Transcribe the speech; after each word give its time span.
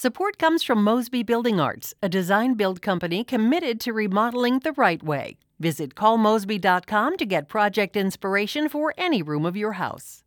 Support 0.00 0.38
comes 0.38 0.62
from 0.62 0.84
Mosby 0.84 1.24
Building 1.24 1.58
Arts, 1.58 1.92
a 2.00 2.08
design 2.08 2.54
build 2.54 2.80
company 2.80 3.24
committed 3.24 3.80
to 3.80 3.92
remodeling 3.92 4.60
the 4.60 4.70
right 4.74 5.02
way. 5.02 5.38
Visit 5.58 5.96
callmosby.com 5.96 7.16
to 7.16 7.26
get 7.26 7.48
project 7.48 7.96
inspiration 7.96 8.68
for 8.68 8.94
any 8.96 9.22
room 9.22 9.44
of 9.44 9.56
your 9.56 9.72
house. 9.72 10.22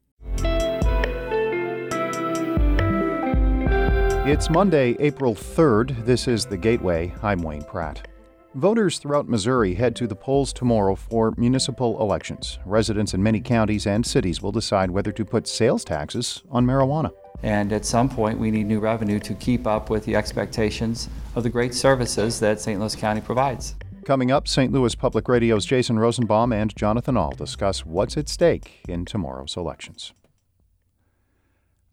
It's 4.28 4.50
Monday, 4.50 4.98
April 5.00 5.36
3rd. 5.36 6.04
This 6.04 6.28
is 6.28 6.46
The 6.46 6.58
Gateway. 6.58 7.14
I'm 7.24 7.42
Wayne 7.42 7.64
Pratt. 7.64 8.11
Voters 8.56 9.00
throughout 9.00 9.30
Missouri 9.30 9.76
head 9.76 9.96
to 9.96 10.08
the 10.08 10.16
polls 10.16 10.52
tomorrow 10.52 10.94
for 10.94 11.34
municipal 11.38 12.02
elections. 12.02 12.60
Residents 12.66 13.14
in 13.14 13.24
many 13.24 13.40
counties 13.40 13.88
and 13.88 14.06
cities 14.06 14.42
will 14.42 14.52
decide 14.52 14.92
whether 14.92 15.14
to 15.14 15.24
put 15.24 15.48
sales 15.48 15.86
taxes 15.86 16.44
on 16.52 16.66
marijuana. 16.66 17.12
And 17.44 17.72
at 17.72 17.86
some 17.86 18.10
point, 18.10 18.38
we 18.40 18.52
need 18.52 18.66
new 18.66 18.82
revenue 18.82 19.20
to 19.20 19.34
keep 19.36 19.66
up 19.66 19.90
with 19.90 20.04
the 20.04 20.18
expectations 20.18 21.08
of 21.34 21.44
the 21.44 21.50
great 21.50 21.74
services 21.74 22.42
that 22.42 22.60
St. 22.60 22.78
Louis 22.78 22.94
County 22.94 23.22
provides. 23.22 23.76
Coming 24.04 24.32
up, 24.32 24.50
St. 24.50 24.74
Louis 24.74 24.96
Public 24.96 25.30
Radio's 25.30 25.66
Jason 25.66 25.98
Rosenbaum 25.98 26.52
and 26.52 26.76
Jonathan 26.76 27.16
Ahl 27.16 27.32
discuss 27.32 27.86
what's 27.86 28.18
at 28.18 28.28
stake 28.28 28.82
in 28.90 29.06
tomorrow's 29.06 29.56
elections. 29.56 30.12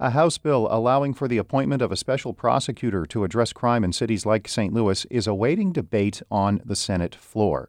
A 0.01 0.11
House 0.11 0.39
bill 0.39 0.69
allowing 0.71 1.13
for 1.13 1.27
the 1.27 1.39
appointment 1.39 1.83
of 1.83 1.91
a 1.91 1.97
special 1.97 2.33
prosecutor 2.33 3.05
to 3.07 3.25
address 3.25 3.53
crime 3.53 3.83
in 3.83 3.93
cities 3.93 4.25
like 4.25 4.47
St. 4.47 4.73
Louis 4.73 5.05
is 5.11 5.27
awaiting 5.27 5.73
debate 5.73 6.23
on 6.31 6.61
the 6.65 6.77
Senate 6.77 7.17
floor. 7.17 7.69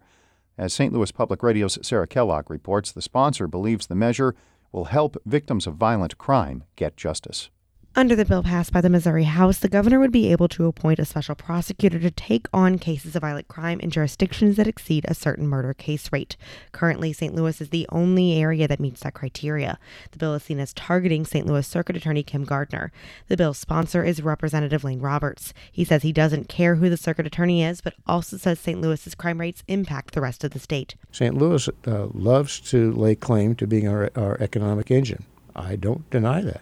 As 0.55 0.71
St. 0.71 0.93
Louis 0.93 1.11
Public 1.11 1.41
Radio's 1.41 1.79
Sarah 1.81 2.05
Kellogg 2.05 2.51
reports, 2.51 2.91
the 2.91 3.01
sponsor 3.01 3.47
believes 3.47 3.87
the 3.87 3.95
measure 3.95 4.35
will 4.71 4.85
help 4.85 5.17
victims 5.25 5.65
of 5.65 5.73
violent 5.73 6.19
crime 6.19 6.65
get 6.75 6.95
justice. 6.95 7.49
Under 7.95 8.15
the 8.15 8.23
bill 8.23 8.43
passed 8.43 8.71
by 8.71 8.81
the 8.81 8.89
Missouri 8.89 9.23
House, 9.23 9.57
the 9.57 9.67
governor 9.67 9.99
would 9.99 10.11
be 10.11 10.31
able 10.31 10.47
to 10.49 10.67
appoint 10.67 10.99
a 10.99 11.05
special 11.05 11.33
prosecutor 11.33 11.97
to 11.99 12.11
take 12.11 12.47
on 12.53 12.77
cases 12.77 13.15
of 13.15 13.21
violent 13.21 13.47
crime 13.47 13.79
in 13.79 13.89
jurisdictions 13.89 14.57
that 14.57 14.67
exceed 14.67 15.05
a 15.07 15.15
certain 15.15 15.47
murder 15.47 15.73
case 15.73 16.11
rate. 16.11 16.37
Currently, 16.71 17.13
St. 17.13 17.33
Louis 17.33 17.59
is 17.59 17.69
the 17.69 17.87
only 17.91 18.39
area 18.39 18.67
that 18.67 18.79
meets 18.79 19.01
that 19.01 19.15
criteria. 19.15 19.79
The 20.11 20.19
bill 20.19 20.35
is 20.35 20.43
seen 20.43 20.59
as 20.59 20.71
targeting 20.73 21.25
St. 21.25 21.47
Louis 21.47 21.65
Circuit 21.65 21.97
Attorney 21.97 22.21
Kim 22.21 22.45
Gardner. 22.45 22.91
The 23.27 23.35
bill's 23.35 23.57
sponsor 23.57 24.03
is 24.03 24.21
Representative 24.21 24.83
Lane 24.83 25.01
Roberts. 25.01 25.51
He 25.71 25.83
says 25.83 26.03
he 26.03 26.13
doesn't 26.13 26.47
care 26.47 26.75
who 26.75 26.91
the 26.91 26.95
circuit 26.95 27.25
attorney 27.25 27.63
is, 27.63 27.81
but 27.81 27.95
also 28.05 28.37
says 28.37 28.59
St. 28.59 28.79
Louis's 28.79 29.15
crime 29.15 29.41
rates 29.41 29.63
impact 29.67 30.13
the 30.13 30.21
rest 30.21 30.43
of 30.43 30.51
the 30.51 30.59
state. 30.59 30.93
St. 31.11 31.35
Louis 31.35 31.67
uh, 31.87 32.07
loves 32.13 32.59
to 32.69 32.93
lay 32.93 33.15
claim 33.15 33.55
to 33.55 33.65
being 33.65 33.87
our, 33.87 34.11
our 34.15 34.39
economic 34.39 34.91
engine. 34.91 35.25
I 35.55 35.75
don't 35.75 36.07
deny 36.11 36.41
that. 36.41 36.61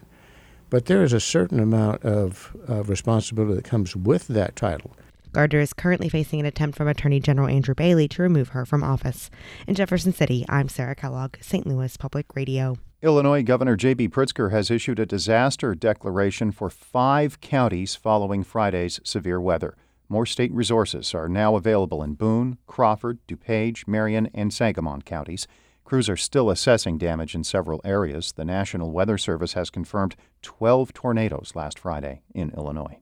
But 0.69 0.85
there 0.85 1.03
is 1.03 1.13
a 1.13 1.19
certain 1.19 1.59
amount 1.59 2.03
of, 2.03 2.55
of 2.67 2.89
responsibility 2.89 3.55
that 3.55 3.63
comes 3.63 3.95
with 3.95 4.27
that 4.27 4.55
title. 4.55 4.95
Gardner 5.31 5.59
is 5.59 5.73
currently 5.73 6.09
facing 6.09 6.39
an 6.39 6.45
attempt 6.45 6.77
from 6.77 6.87
Attorney 6.87 7.19
General 7.19 7.47
Andrew 7.47 7.75
Bailey 7.75 8.07
to 8.09 8.21
remove 8.21 8.49
her 8.49 8.65
from 8.65 8.83
office. 8.83 9.29
In 9.67 9.75
Jefferson 9.75 10.11
City, 10.11 10.45
I'm 10.49 10.67
Sarah 10.67 10.95
Kellogg, 10.95 11.37
St. 11.41 11.65
Louis 11.67 11.95
Public 11.95 12.35
Radio. 12.35 12.77
Illinois 13.01 13.43
Governor 13.43 13.75
J.B. 13.75 14.09
Pritzker 14.09 14.51
has 14.51 14.71
issued 14.71 14.99
a 14.99 15.05
disaster 15.05 15.75
declaration 15.75 16.51
for 16.51 16.69
five 16.69 17.39
counties 17.39 17.95
following 17.95 18.43
Friday's 18.43 18.99
severe 19.03 19.39
weather. 19.39 19.77
More 20.09 20.25
state 20.25 20.51
resources 20.51 21.13
are 21.13 21.29
now 21.29 21.55
available 21.55 22.01
in 22.01 22.15
Boone, 22.15 22.57
Crawford, 22.65 23.19
DuPage, 23.27 23.87
Marion, 23.87 24.29
and 24.33 24.51
Sangamon 24.51 25.03
counties. 25.03 25.47
Crews 25.87 26.09
are 26.09 26.17
still 26.17 26.49
assessing 26.49 26.97
damage 26.97 27.33
in 27.33 27.45
several 27.45 27.79
areas. 27.85 28.33
The 28.33 28.43
National 28.43 28.91
Weather 28.91 29.17
Service 29.17 29.53
has 29.53 29.69
confirmed 29.69 30.17
12 30.41 30.91
tornadoes 30.91 31.53
last 31.55 31.79
Friday 31.79 32.23
in 32.35 32.49
Illinois. 32.57 32.99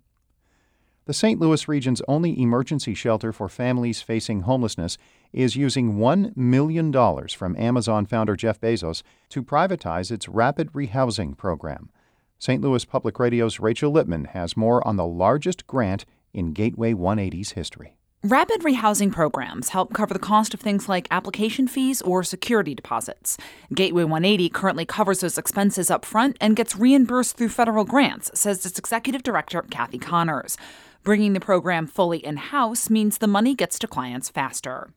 The 1.06 1.14
St. 1.16 1.40
Louis 1.40 1.68
region's 1.68 2.04
only 2.08 2.40
emergency 2.40 2.94
shelter 2.94 3.34
for 3.34 3.50
families 3.50 4.04
facing 4.04 4.42
homelessness 4.42 5.00
is 5.34 5.56
using 5.56 5.96
$1 5.96 6.38
million 6.38 6.94
from 7.30 7.58
Amazon 7.58 8.06
founder 8.06 8.36
Jeff 8.36 8.62
Bezos 8.62 9.02
to 9.30 9.42
privatize 9.42 10.12
its 10.12 10.30
rapid 10.30 10.72
rehousing 10.74 11.36
program. 11.36 11.90
St. 12.38 12.62
Louis 12.62 12.86
Public 12.86 13.18
Radio's 13.18 13.60
Rachel 13.60 13.92
Lippman 13.92 14.26
has 14.26 14.56
more 14.56 14.88
on 14.88 14.96
the 14.96 15.08
largest 15.08 15.66
grant 15.66 16.06
in 16.36 16.54
Gateway 16.54 16.94
180's 16.94 17.54
history. 17.54 17.98
Rapid 18.28 18.62
rehousing 18.62 19.12
programs 19.12 19.70
help 19.70 19.94
cover 19.94 20.12
the 20.12 20.20
cost 20.20 20.56
of 20.56 20.60
things 20.60 20.90
like 20.90 21.08
application 21.12 21.68
fees 21.68 22.02
or 22.02 22.24
security 22.24 22.74
deposits. 22.74 23.38
Gateway 23.72 24.04
180 24.04 24.50
currently 24.50 24.84
covers 24.84 25.20
those 25.20 25.38
expenses 25.38 25.92
up 25.92 26.04
front 26.04 26.36
and 26.42 26.56
gets 26.56 26.76
reimbursed 26.76 27.38
through 27.38 27.50
federal 27.50 27.86
grants, 27.86 28.32
says 28.34 28.66
its 28.66 28.80
executive 28.80 29.22
director, 29.22 29.64
Kathy 29.70 30.00
Connors. 30.00 30.58
Bringing 31.04 31.34
the 31.34 31.40
program 31.40 31.86
fully 31.86 32.18
in 32.18 32.38
house 32.38 32.90
means 32.90 33.20
the 33.20 33.28
money 33.28 33.54
gets 33.54 33.78
to 33.78 33.88
clients 33.88 34.30
faster. 34.30 34.90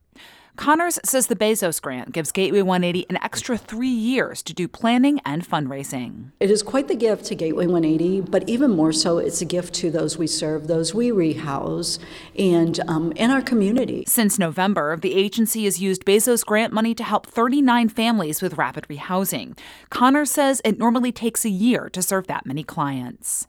Connors 0.58 0.98
says 1.04 1.28
the 1.28 1.36
Bezos 1.36 1.80
grant 1.80 2.10
gives 2.10 2.32
Gateway 2.32 2.62
180 2.62 3.06
an 3.08 3.16
extra 3.22 3.56
three 3.56 3.86
years 3.86 4.42
to 4.42 4.52
do 4.52 4.66
planning 4.66 5.20
and 5.24 5.48
fundraising. 5.48 6.32
It 6.40 6.50
is 6.50 6.64
quite 6.64 6.88
the 6.88 6.96
gift 6.96 7.26
to 7.26 7.36
Gateway 7.36 7.66
180, 7.66 8.22
but 8.22 8.48
even 8.48 8.72
more 8.72 8.92
so, 8.92 9.18
it's 9.18 9.40
a 9.40 9.44
gift 9.44 9.72
to 9.76 9.90
those 9.92 10.18
we 10.18 10.26
serve, 10.26 10.66
those 10.66 10.92
we 10.92 11.12
rehouse, 11.12 12.00
and 12.36 12.80
um, 12.88 13.12
in 13.12 13.30
our 13.30 13.40
community. 13.40 14.02
Since 14.08 14.36
November, 14.36 14.96
the 14.96 15.14
agency 15.14 15.62
has 15.62 15.80
used 15.80 16.04
Bezos 16.04 16.44
grant 16.44 16.72
money 16.72 16.92
to 16.96 17.04
help 17.04 17.28
39 17.28 17.88
families 17.90 18.42
with 18.42 18.58
rapid 18.58 18.88
rehousing. 18.88 19.56
Connors 19.90 20.32
says 20.32 20.60
it 20.64 20.76
normally 20.76 21.12
takes 21.12 21.44
a 21.44 21.50
year 21.50 21.88
to 21.90 22.02
serve 22.02 22.26
that 22.26 22.46
many 22.46 22.64
clients. 22.64 23.46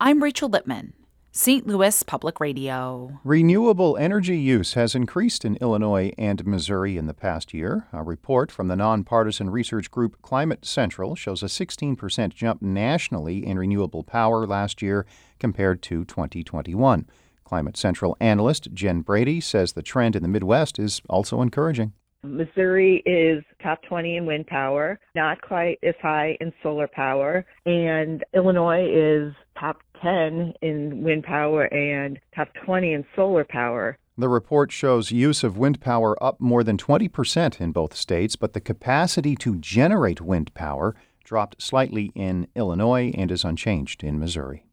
I'm 0.00 0.20
Rachel 0.20 0.48
Lippman. 0.48 0.92
St. 1.40 1.68
Louis 1.68 2.02
Public 2.02 2.40
Radio. 2.40 3.20
Renewable 3.22 3.96
energy 3.96 4.36
use 4.36 4.74
has 4.74 4.96
increased 4.96 5.44
in 5.44 5.54
Illinois 5.60 6.12
and 6.18 6.44
Missouri 6.44 6.96
in 6.96 7.06
the 7.06 7.14
past 7.14 7.54
year. 7.54 7.86
A 7.92 8.02
report 8.02 8.50
from 8.50 8.66
the 8.66 8.74
nonpartisan 8.74 9.48
research 9.48 9.88
group 9.88 10.20
Climate 10.20 10.64
Central 10.64 11.14
shows 11.14 11.44
a 11.44 11.46
16% 11.46 12.34
jump 12.34 12.60
nationally 12.60 13.46
in 13.46 13.56
renewable 13.56 14.02
power 14.02 14.48
last 14.48 14.82
year 14.82 15.06
compared 15.38 15.80
to 15.82 16.04
2021. 16.06 17.06
Climate 17.44 17.76
Central 17.76 18.16
analyst 18.18 18.74
Jen 18.74 19.02
Brady 19.02 19.40
says 19.40 19.74
the 19.74 19.80
trend 19.80 20.16
in 20.16 20.24
the 20.24 20.28
Midwest 20.28 20.76
is 20.76 21.00
also 21.08 21.40
encouraging. 21.40 21.92
Missouri 22.24 23.00
is 23.06 23.44
top 23.62 23.80
20 23.88 24.16
in 24.16 24.26
wind 24.26 24.48
power, 24.48 24.98
not 25.14 25.40
quite 25.40 25.78
as 25.84 25.94
high 26.02 26.36
in 26.40 26.52
solar 26.64 26.88
power, 26.88 27.46
and 27.64 28.24
Illinois 28.34 28.84
is 28.90 29.32
top 29.58 29.82
10 30.02 30.54
in 30.62 31.02
wind 31.02 31.24
power 31.24 31.64
and 31.72 32.18
top 32.34 32.48
20 32.64 32.92
in 32.92 33.04
solar 33.16 33.44
power. 33.44 33.98
The 34.16 34.28
report 34.28 34.72
shows 34.72 35.12
use 35.12 35.44
of 35.44 35.56
wind 35.56 35.80
power 35.80 36.20
up 36.22 36.40
more 36.40 36.64
than 36.64 36.76
20% 36.76 37.60
in 37.60 37.72
both 37.72 37.94
states, 37.94 38.36
but 38.36 38.52
the 38.52 38.60
capacity 38.60 39.36
to 39.36 39.56
generate 39.56 40.20
wind 40.20 40.52
power 40.54 40.96
dropped 41.22 41.62
slightly 41.62 42.10
in 42.14 42.48
Illinois 42.56 43.12
and 43.16 43.30
is 43.30 43.44
unchanged 43.44 44.02
in 44.02 44.18
Missouri. 44.18 44.64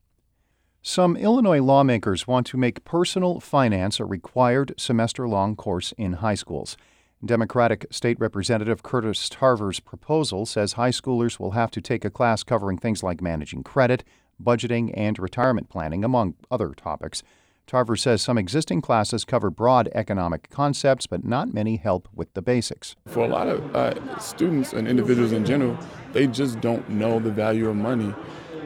Some 0.81 1.17
Illinois 1.17 1.61
lawmakers 1.61 2.27
want 2.27 2.47
to 2.47 2.57
make 2.57 2.85
personal 2.85 3.39
finance 3.39 3.99
a 3.99 4.05
required 4.05 4.73
semester 4.77 5.27
long 5.27 5.55
course 5.55 5.93
in 5.97 6.13
high 6.13 6.35
schools. 6.35 6.77
Democratic 7.23 7.87
State 7.89 8.19
Representative 8.19 8.83
Curtis 8.83 9.29
Tarver's 9.29 9.79
proposal 9.79 10.45
says 10.45 10.73
high 10.73 10.91
schoolers 10.91 11.39
will 11.39 11.51
have 11.51 11.71
to 11.71 11.81
take 11.81 12.05
a 12.05 12.09
class 12.09 12.43
covering 12.43 12.77
things 12.77 13.01
like 13.01 13.21
managing 13.21 13.63
credit, 13.63 14.03
budgeting, 14.41 14.91
and 14.95 15.17
retirement 15.19 15.69
planning, 15.69 16.03
among 16.03 16.35
other 16.49 16.73
topics. 16.73 17.23
Tarver 17.67 17.95
says 17.95 18.21
some 18.21 18.37
existing 18.37 18.81
classes 18.81 19.25
cover 19.25 19.49
broad 19.49 19.89
economic 19.95 20.49
concepts, 20.51 21.07
but 21.07 21.25
not 21.25 21.53
many 21.53 21.77
help 21.77 22.07
with 22.13 22.31
the 22.35 22.41
basics. 22.41 22.95
For 23.07 23.25
a 23.25 23.27
lot 23.27 23.47
of 23.47 23.75
uh, 23.75 24.19
students 24.19 24.73
and 24.73 24.87
individuals 24.87 25.31
in 25.31 25.45
general, 25.45 25.77
they 26.13 26.27
just 26.27 26.61
don't 26.61 26.87
know 26.89 27.19
the 27.19 27.31
value 27.31 27.69
of 27.69 27.75
money 27.75 28.13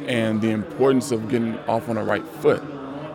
and 0.05 0.41
the 0.41 0.49
importance 0.49 1.11
of 1.11 1.29
getting 1.29 1.57
off 1.59 1.87
on 1.87 1.95
the 1.95 2.03
right 2.03 2.27
foot. 2.27 2.61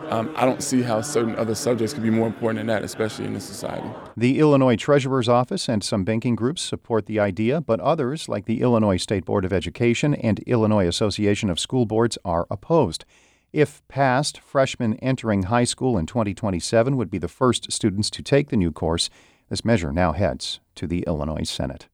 Um, 0.09 0.33
I 0.35 0.45
don't 0.45 0.61
see 0.61 0.81
how 0.81 1.01
certain 1.01 1.35
other 1.35 1.55
subjects 1.55 1.93
could 1.93 2.03
be 2.03 2.09
more 2.09 2.27
important 2.27 2.59
than 2.59 2.67
that, 2.67 2.83
especially 2.83 3.25
in 3.25 3.33
this 3.33 3.43
society. 3.43 3.87
The 4.15 4.39
Illinois 4.39 4.75
Treasurer's 4.75 5.27
Office 5.27 5.67
and 5.67 5.83
some 5.83 6.03
banking 6.03 6.35
groups 6.35 6.61
support 6.61 7.05
the 7.05 7.19
idea, 7.19 7.61
but 7.61 7.79
others, 7.79 8.29
like 8.29 8.45
the 8.45 8.61
Illinois 8.61 8.97
State 8.97 9.25
Board 9.25 9.45
of 9.45 9.53
Education 9.53 10.13
and 10.13 10.39
Illinois 10.41 10.87
Association 10.87 11.49
of 11.49 11.59
School 11.59 11.85
Boards, 11.85 12.17
are 12.23 12.47
opposed. 12.51 13.05
If 13.51 13.87
passed, 13.87 14.41
freshmen 14.41 14.95
entering 14.95 15.43
high 15.43 15.63
school 15.63 15.97
in 15.97 16.05
2027 16.05 16.97
would 16.97 17.09
be 17.09 17.17
the 17.17 17.27
first 17.27 17.71
students 17.71 18.09
to 18.09 18.21
take 18.21 18.49
the 18.49 18.57
new 18.57 18.71
course. 18.71 19.09
This 19.49 19.63
measure 19.63 19.93
now 19.93 20.11
heads 20.11 20.59
to 20.75 20.87
the 20.87 21.03
Illinois 21.07 21.49
Senate. 21.49 21.87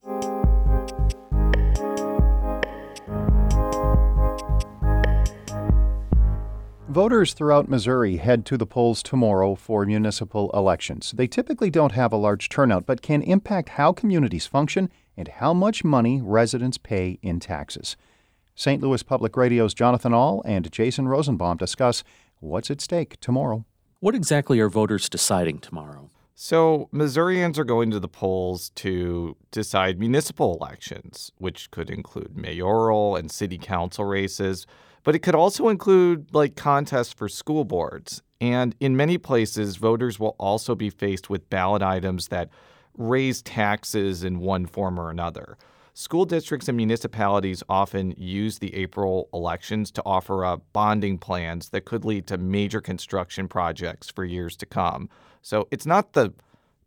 Voters 6.91 7.33
throughout 7.33 7.69
Missouri 7.69 8.17
head 8.17 8.45
to 8.47 8.57
the 8.57 8.65
polls 8.65 9.01
tomorrow 9.01 9.55
for 9.55 9.85
municipal 9.85 10.51
elections. 10.53 11.13
They 11.15 11.25
typically 11.25 11.69
don't 11.69 11.93
have 11.93 12.11
a 12.11 12.17
large 12.17 12.49
turnout, 12.49 12.85
but 12.85 13.01
can 13.01 13.21
impact 13.21 13.69
how 13.69 13.93
communities 13.93 14.45
function 14.45 14.89
and 15.15 15.29
how 15.29 15.53
much 15.53 15.85
money 15.85 16.21
residents 16.21 16.77
pay 16.77 17.17
in 17.21 17.39
taxes. 17.39 17.95
St. 18.55 18.81
Louis 18.81 19.03
Public 19.03 19.37
Radio's 19.37 19.73
Jonathan 19.73 20.13
Ahl 20.13 20.41
and 20.45 20.69
Jason 20.69 21.07
Rosenbaum 21.07 21.55
discuss 21.55 22.03
What's 22.41 22.69
at 22.69 22.81
stake 22.81 23.17
tomorrow? 23.21 23.63
What 24.01 24.13
exactly 24.13 24.59
are 24.59 24.67
voters 24.67 25.07
deciding 25.07 25.59
tomorrow? 25.59 26.09
So, 26.43 26.89
Missourians 26.91 27.59
are 27.59 27.63
going 27.63 27.91
to 27.91 27.99
the 27.99 28.07
polls 28.07 28.71
to 28.71 29.37
decide 29.51 29.99
municipal 29.99 30.55
elections, 30.55 31.31
which 31.37 31.69
could 31.69 31.91
include 31.91 32.35
mayoral 32.35 33.15
and 33.15 33.31
city 33.31 33.59
council 33.59 34.05
races, 34.05 34.65
but 35.03 35.13
it 35.13 35.19
could 35.19 35.35
also 35.35 35.69
include 35.69 36.33
like 36.33 36.55
contests 36.55 37.13
for 37.13 37.29
school 37.29 37.63
boards. 37.63 38.23
And 38.41 38.75
in 38.79 38.97
many 38.97 39.19
places, 39.19 39.75
voters 39.75 40.19
will 40.19 40.35
also 40.39 40.73
be 40.73 40.89
faced 40.89 41.29
with 41.29 41.47
ballot 41.51 41.83
items 41.83 42.29
that 42.29 42.49
raise 42.97 43.43
taxes 43.43 44.23
in 44.23 44.39
one 44.39 44.65
form 44.65 44.99
or 44.99 45.11
another. 45.11 45.59
School 45.93 46.23
districts 46.25 46.69
and 46.69 46.77
municipalities 46.77 47.63
often 47.67 48.13
use 48.17 48.59
the 48.59 48.73
April 48.75 49.27
elections 49.33 49.91
to 49.91 50.01
offer 50.05 50.45
up 50.45 50.63
bonding 50.71 51.17
plans 51.17 51.69
that 51.69 51.83
could 51.83 52.05
lead 52.05 52.27
to 52.27 52.37
major 52.37 52.79
construction 52.79 53.49
projects 53.49 54.09
for 54.09 54.23
years 54.23 54.55
to 54.57 54.65
come. 54.65 55.09
So 55.41 55.67
it's 55.69 55.85
not 55.85 56.13
the 56.13 56.33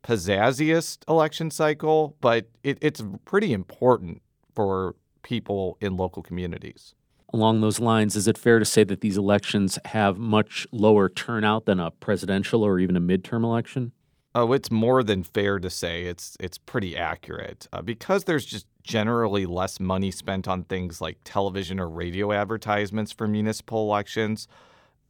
pizzazziest 0.03 1.09
election 1.09 1.51
cycle, 1.51 2.17
but 2.21 2.49
it, 2.63 2.79
it's 2.81 3.03
pretty 3.27 3.53
important 3.53 4.23
for 4.55 4.95
people 5.23 5.77
in 5.81 5.97
local 5.97 6.23
communities. 6.23 6.95
Along 7.33 7.61
those 7.61 7.81
lines, 7.81 8.17
is 8.17 8.29
it 8.29 8.39
fair 8.39 8.59
to 8.59 8.65
say 8.65 8.85
that 8.85 9.01
these 9.01 9.17
elections 9.17 9.79
have 9.87 10.19
much 10.19 10.67
lower 10.73 11.09
turnout 11.09 11.67
than 11.67 11.81
a 11.81 11.91
presidential 11.91 12.63
or 12.63 12.79
even 12.79 12.97
a 12.97 13.01
midterm 13.01 13.43
election? 13.43 13.93
Oh, 14.37 14.53
it's 14.53 14.71
more 14.71 15.05
than 15.05 15.23
fair 15.23 15.61
to 15.61 15.71
say 15.71 16.05
it's 16.05 16.37
it's 16.41 16.59
pretty 16.59 16.97
accurate 16.97 17.69
uh, 17.73 17.83
because 17.83 18.25
there's 18.25 18.45
just 18.45 18.67
generally 18.83 19.47
less 19.47 19.79
money 19.81 20.11
spent 20.11 20.49
on 20.49 20.65
things 20.65 21.01
like 21.01 21.19
television 21.25 21.79
or 21.81 21.89
radio 21.89 22.33
advertisements 22.33 23.13
for 23.13 23.29
municipal 23.29 23.83
elections 23.83 24.49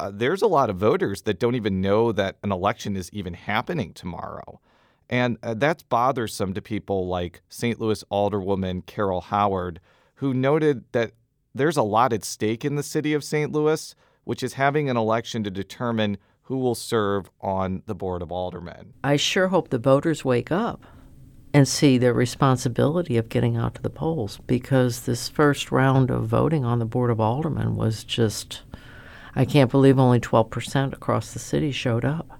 uh, 0.01 0.11
there's 0.13 0.43
a 0.43 0.47
lot 0.47 0.71
of 0.71 0.77
voters 0.77 1.23
that 1.23 1.39
don't 1.39 1.55
even 1.55 1.81
know 1.81 2.13
that 2.13 2.37
an 2.43 2.53
election 2.53 2.97
is 2.97 3.11
even 3.13 3.35
happening 3.35 3.93
tomorrow. 3.93 4.61
And 5.09 5.39
uh, 5.43 5.55
that's 5.55 5.83
bothersome 5.83 6.55
to 6.55 6.63
people 6.63 7.07
like 7.07 7.43
St. 7.49 7.81
Louis 7.81 8.03
Alderwoman 8.11 8.85
Carol 8.87 9.21
Howard, 9.21 9.81
who 10.17 10.35
noted 10.35 10.85
that 10.93 11.13
there's 11.55 11.77
a 11.77 11.83
lot 11.83 12.13
at 12.13 12.25
stake 12.25 12.65
in 12.65 12.75
the 12.77 12.83
city 12.83 13.13
of 13.13 13.23
St. 13.23 13.53
Louis, 13.53 13.95
which 14.25 14.43
is 14.43 14.55
having 14.55 14.91
an 14.91 14.97
election 14.97 15.45
to 15.45 15.51
determine 15.51 16.19
who 16.45 16.59
will 16.59 16.75
serve 16.75 17.31
on 17.41 17.83
the 17.87 17.95
Board 17.95 18.23
of 18.23 18.31
Aldermen. 18.31 18.95
I 19.03 19.17
sure 19.17 19.49
hope 19.49 19.71
the 19.71 19.79
voters 19.79 20.25
wake 20.25 20.53
up 20.53 20.85
and 21.53 21.69
see 21.69 21.99
their 21.99 22.13
responsibility 22.13 23.17
of 23.17 23.29
getting 23.29 23.57
out 23.57 23.75
to 23.77 23.83
the 23.83 23.91
polls 23.91 24.39
because 24.47 25.03
this 25.03 25.29
first 25.29 25.71
round 25.71 26.11
of 26.11 26.27
voting 26.27 26.65
on 26.65 26.79
the 26.79 26.85
Board 26.85 27.11
of 27.11 27.21
Aldermen 27.21 27.77
was 27.77 28.05
just 28.05 28.63
I 29.37 29.45
can't 29.45 29.71
believe 29.71 29.99
only 29.99 30.21
12% 30.21 30.93
across 30.93 31.33
the 31.33 31.39
city 31.41 31.73
showed 31.73 32.05
up. 32.05 32.39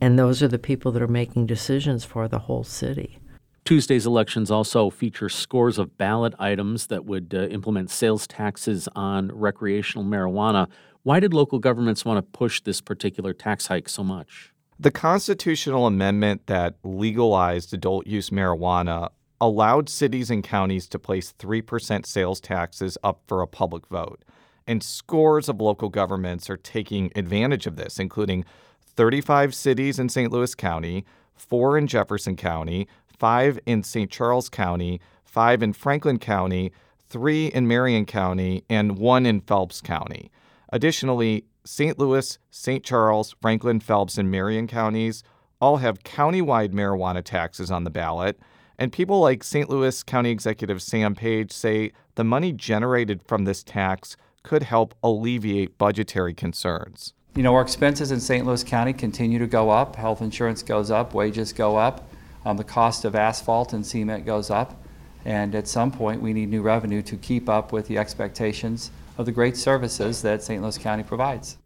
And 0.00 0.16
those 0.16 0.42
are 0.42 0.48
the 0.48 0.58
people 0.58 0.92
that 0.92 1.02
are 1.02 1.08
making 1.08 1.46
decisions 1.46 2.04
for 2.04 2.28
the 2.28 2.38
whole 2.40 2.62
city. 2.62 3.18
Tuesday's 3.64 4.06
elections 4.06 4.50
also 4.50 4.90
feature 4.90 5.28
scores 5.28 5.76
of 5.76 5.98
ballot 5.98 6.34
items 6.38 6.86
that 6.86 7.04
would 7.04 7.34
uh, 7.34 7.48
implement 7.48 7.90
sales 7.90 8.26
taxes 8.26 8.88
on 8.94 9.30
recreational 9.32 10.06
marijuana. 10.06 10.68
Why 11.08 11.20
did 11.20 11.32
local 11.32 11.58
governments 11.58 12.04
want 12.04 12.18
to 12.18 12.38
push 12.38 12.60
this 12.60 12.82
particular 12.82 13.32
tax 13.32 13.68
hike 13.68 13.88
so 13.88 14.04
much? 14.04 14.52
The 14.78 14.90
constitutional 14.90 15.86
amendment 15.86 16.48
that 16.48 16.74
legalized 16.84 17.72
adult 17.72 18.06
use 18.06 18.28
marijuana 18.28 19.08
allowed 19.40 19.88
cities 19.88 20.30
and 20.30 20.44
counties 20.44 20.86
to 20.88 20.98
place 20.98 21.32
3% 21.38 22.04
sales 22.04 22.40
taxes 22.40 22.98
up 23.02 23.22
for 23.26 23.40
a 23.40 23.46
public 23.46 23.86
vote. 23.86 24.22
And 24.66 24.82
scores 24.82 25.48
of 25.48 25.62
local 25.62 25.88
governments 25.88 26.50
are 26.50 26.58
taking 26.58 27.10
advantage 27.16 27.66
of 27.66 27.76
this, 27.76 27.98
including 27.98 28.44
35 28.82 29.54
cities 29.54 29.98
in 29.98 30.10
St. 30.10 30.30
Louis 30.30 30.54
County, 30.54 31.06
four 31.34 31.78
in 31.78 31.86
Jefferson 31.86 32.36
County, 32.36 32.86
five 33.18 33.58
in 33.64 33.82
St. 33.82 34.10
Charles 34.10 34.50
County, 34.50 35.00
five 35.24 35.62
in 35.62 35.72
Franklin 35.72 36.18
County, 36.18 36.70
three 37.08 37.46
in 37.46 37.66
Marion 37.66 38.04
County, 38.04 38.62
and 38.68 38.98
one 38.98 39.24
in 39.24 39.40
Phelps 39.40 39.80
County. 39.80 40.30
Additionally, 40.70 41.44
St. 41.64 41.98
Louis, 41.98 42.38
St. 42.50 42.84
Charles, 42.84 43.34
Franklin, 43.40 43.80
Phelps, 43.80 44.18
and 44.18 44.30
Marion 44.30 44.66
counties 44.66 45.22
all 45.60 45.78
have 45.78 46.04
countywide 46.04 46.72
marijuana 46.72 47.22
taxes 47.22 47.70
on 47.70 47.84
the 47.84 47.90
ballot. 47.90 48.38
And 48.78 48.92
people 48.92 49.20
like 49.20 49.42
St. 49.42 49.68
Louis 49.68 50.02
County 50.04 50.30
Executive 50.30 50.80
Sam 50.80 51.14
Page 51.14 51.50
say 51.50 51.92
the 52.14 52.24
money 52.24 52.52
generated 52.52 53.22
from 53.22 53.44
this 53.44 53.64
tax 53.64 54.16
could 54.44 54.62
help 54.62 54.94
alleviate 55.02 55.76
budgetary 55.78 56.32
concerns. 56.32 57.12
You 57.34 57.42
know, 57.42 57.54
our 57.54 57.62
expenses 57.62 58.12
in 58.12 58.20
St. 58.20 58.46
Louis 58.46 58.64
County 58.64 58.92
continue 58.92 59.38
to 59.38 59.46
go 59.46 59.70
up. 59.70 59.96
Health 59.96 60.22
insurance 60.22 60.62
goes 60.62 60.90
up, 60.90 61.12
wages 61.12 61.52
go 61.52 61.76
up, 61.76 62.08
um, 62.44 62.56
the 62.56 62.64
cost 62.64 63.04
of 63.04 63.14
asphalt 63.14 63.72
and 63.72 63.84
cement 63.84 64.24
goes 64.24 64.48
up. 64.48 64.80
And 65.24 65.54
at 65.54 65.68
some 65.68 65.90
point, 65.90 66.22
we 66.22 66.32
need 66.32 66.48
new 66.48 66.62
revenue 66.62 67.02
to 67.02 67.16
keep 67.16 67.48
up 67.48 67.72
with 67.72 67.88
the 67.88 67.98
expectations 67.98 68.90
of 69.18 69.26
the 69.26 69.32
great 69.32 69.56
services 69.56 70.22
that 70.22 70.42
St. 70.42 70.62
Louis 70.62 70.78
County 70.78 71.02
provides. 71.02 71.58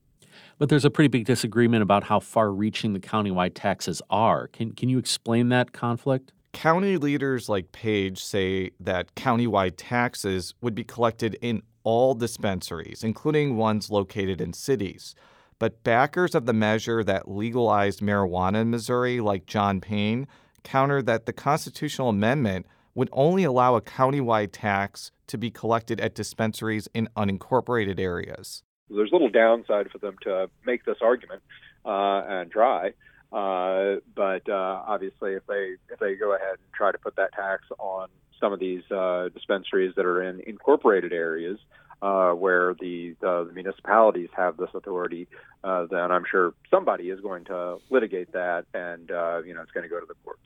But 0.59 0.69
there's 0.69 0.85
a 0.85 0.91
pretty 0.91 1.09
big 1.09 1.27
disagreement 1.27 1.83
about 1.83 2.05
how 2.05 2.21
far 2.21 2.51
reaching 2.51 2.93
the 2.93 3.01
countywide 3.01 3.53
taxes 3.55 4.01
are. 4.11 4.49
Can, 4.49 4.73
can 4.73 4.89
you 4.89 4.99
explain 4.99 5.49
that 5.51 5.73
conflict? 5.73 6.33
County 6.53 6.97
leaders 6.97 7.49
like 7.49 7.73
Page 7.73 8.23
say 8.23 8.71
that 8.79 9.15
countywide 9.15 9.75
taxes 9.77 10.55
would 10.61 10.75
be 10.75 10.85
collected 10.85 11.37
in 11.41 11.63
all 11.83 12.15
dispensaries, 12.15 13.03
including 13.03 13.57
ones 13.57 13.91
located 13.91 14.41
in 14.41 14.53
cities. 14.53 15.15
But 15.59 15.83
backers 15.85 16.35
of 16.35 16.47
the 16.47 16.53
measure 16.53 17.03
that 17.05 17.31
legalized 17.31 18.01
marijuana 18.01 18.63
in 18.63 18.71
Missouri, 18.71 19.21
like 19.21 19.47
John 19.47 19.81
Payne, 19.81 20.27
counter 20.63 21.03
that 21.03 21.27
the 21.27 21.33
constitutional 21.33 22.09
amendment 22.09 22.67
would 22.95 23.09
only 23.13 23.45
allow 23.45 23.75
a 23.75 23.81
countywide 23.81 24.51
tax 24.53 25.11
to 25.27 25.39
be 25.39 25.51
collected 25.51 26.01
at 26.01 26.15
dispensaries 26.15 26.89
in 26.95 27.09
unincorporated 27.17 27.99
areas. 27.99 28.63
There's 28.91 29.11
a 29.11 29.15
little 29.15 29.31
downside 29.31 29.91
for 29.91 29.99
them 29.99 30.17
to 30.23 30.51
make 30.67 30.85
this 30.85 30.99
argument 31.01 31.43
uh, 31.85 32.23
and 32.29 32.51
try. 32.51 32.93
Uh, 33.33 34.01
but 34.15 34.47
uh, 34.49 34.83
obviously, 34.87 35.33
if 35.33 35.47
they 35.47 35.77
if 35.91 35.99
they 35.99 36.15
go 36.17 36.35
ahead 36.35 36.59
and 36.59 36.73
try 36.75 36.93
to 36.93 36.99
put 36.99 37.17
that 37.17 37.33
tax 37.33 37.65
on 37.79 38.09
some 38.39 38.53
of 38.53 38.61
these 38.61 38.83
uh, 38.91 39.31
dispensaries 39.33 39.95
that 39.97 40.05
are 40.05 40.23
in 40.23 40.41
incorporated 40.47 41.13
areas 41.13 41.59
uh, 42.03 42.33
where 42.33 42.75
the, 42.75 43.15
the 43.21 43.49
municipalities 43.55 44.29
have 44.37 44.57
this 44.57 44.69
authority, 44.75 45.29
uh, 45.63 45.87
then 45.89 46.11
I'm 46.11 46.25
sure 46.29 46.53
somebody 46.71 47.09
is 47.09 47.21
going 47.21 47.45
to 47.45 47.79
litigate 47.89 48.33
that, 48.33 48.67
and 48.75 49.11
uh, 49.11 49.43
you 49.47 49.55
know 49.55 49.63
it's 49.63 49.71
going 49.71 49.85
to 49.85 49.89
go 49.89 50.01
to 50.01 50.07
the 50.07 50.17
courts. 50.25 50.41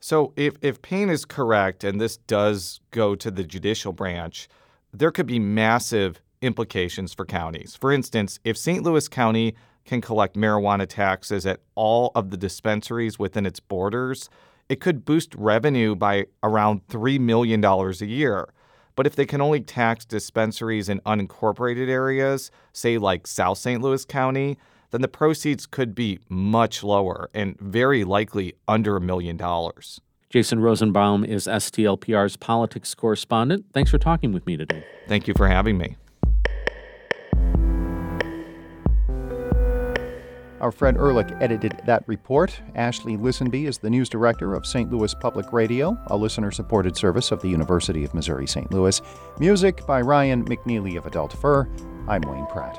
So 0.00 0.32
if 0.34 0.56
if 0.62 0.80
Payne 0.82 1.10
is 1.10 1.24
correct, 1.24 1.84
and 1.84 2.00
this 2.00 2.16
does 2.16 2.80
go 2.90 3.14
to 3.14 3.30
the 3.30 3.44
judicial 3.44 3.92
branch, 3.92 4.48
there 4.92 5.10
could 5.12 5.26
be 5.26 5.38
massive 5.38 6.20
implications 6.42 7.12
for 7.12 7.26
counties. 7.26 7.76
For 7.76 7.92
instance, 7.92 8.40
if 8.42 8.56
St. 8.56 8.82
Louis 8.82 9.06
County 9.08 9.54
can 9.84 10.00
collect 10.00 10.36
marijuana 10.36 10.86
taxes 10.86 11.44
at 11.44 11.60
all 11.74 12.12
of 12.14 12.30
the 12.30 12.36
dispensaries 12.36 13.18
within 13.18 13.44
its 13.44 13.60
borders, 13.60 14.30
it 14.68 14.80
could 14.80 15.04
boost 15.04 15.34
revenue 15.34 15.94
by 15.94 16.26
around 16.42 16.86
$3 16.88 17.20
million 17.20 17.62
a 17.64 17.90
year. 18.06 18.48
But 18.96 19.06
if 19.06 19.16
they 19.16 19.26
can 19.26 19.40
only 19.40 19.60
tax 19.60 20.04
dispensaries 20.04 20.88
in 20.88 21.00
unincorporated 21.00 21.88
areas, 21.88 22.50
say 22.72 22.98
like 22.98 23.26
South 23.26 23.58
St. 23.58 23.82
Louis 23.82 24.04
County, 24.04 24.58
then 24.90 25.02
the 25.02 25.08
proceeds 25.08 25.66
could 25.66 25.94
be 25.94 26.18
much 26.28 26.82
lower 26.82 27.30
and 27.34 27.58
very 27.60 28.04
likely 28.04 28.54
under 28.68 28.96
a 28.96 29.00
million 29.00 29.36
dollars. 29.36 30.00
Jason 30.28 30.60
Rosenbaum 30.60 31.24
is 31.24 31.46
STLPR's 31.46 32.36
politics 32.36 32.94
correspondent. 32.94 33.66
Thanks 33.72 33.90
for 33.90 33.98
talking 33.98 34.32
with 34.32 34.46
me 34.46 34.56
today. 34.56 34.84
Thank 35.08 35.26
you 35.26 35.34
for 35.36 35.48
having 35.48 35.76
me. 35.76 35.96
Our 40.60 40.70
Fred 40.70 40.96
Ehrlich 40.96 41.32
edited 41.40 41.80
that 41.86 42.04
report. 42.06 42.60
Ashley 42.74 43.16
Lisenby 43.16 43.66
is 43.66 43.78
the 43.78 43.88
news 43.88 44.10
director 44.10 44.54
of 44.54 44.66
St. 44.66 44.92
Louis 44.92 45.14
Public 45.14 45.52
Radio, 45.52 45.96
a 46.08 46.16
listener 46.16 46.50
supported 46.50 46.96
service 46.96 47.32
of 47.32 47.40
the 47.40 47.48
University 47.48 48.04
of 48.04 48.12
Missouri 48.12 48.46
St. 48.46 48.70
Louis. 48.70 49.00
Music 49.38 49.84
by 49.86 50.02
Ryan 50.02 50.44
McNeely 50.44 50.98
of 50.98 51.06
Adult 51.06 51.32
Fur. 51.32 51.66
I'm 52.06 52.20
Wayne 52.22 52.46
Pratt. 52.46 52.78